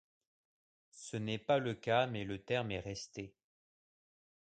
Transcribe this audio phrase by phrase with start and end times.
[0.89, 3.35] Ce n'est pas le cas mais le terme est resté.